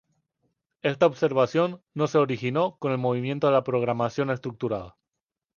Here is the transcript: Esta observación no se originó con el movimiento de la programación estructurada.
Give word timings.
Esta 0.81 1.05
observación 1.05 1.79
no 1.93 2.07
se 2.07 2.17
originó 2.17 2.75
con 2.79 2.91
el 2.91 2.97
movimiento 2.97 3.45
de 3.45 3.53
la 3.53 3.63
programación 3.63 4.31
estructurada. 4.31 4.97